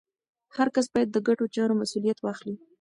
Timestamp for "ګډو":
1.27-1.45